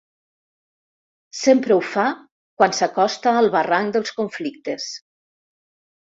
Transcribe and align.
Sempre 1.39 1.75
ho 1.75 1.83
fa 1.89 2.05
quan 2.61 2.73
s'acosta 2.77 3.33
al 3.41 3.49
barranc 3.57 3.93
dels 3.97 4.15
conflictes. 4.21 4.89